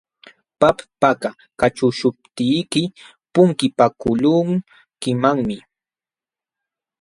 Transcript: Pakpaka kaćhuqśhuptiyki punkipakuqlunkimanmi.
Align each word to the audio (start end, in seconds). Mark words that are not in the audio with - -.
Pakpaka 0.59 1.29
kaćhuqśhuptiyki 1.59 2.83
punkipakuqlunkimanmi. 3.33 5.57